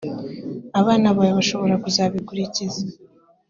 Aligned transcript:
abana 0.79 1.07
bawe 1.15 1.31
bashobora 1.37 1.75
kuzabikurikiza 1.83 2.81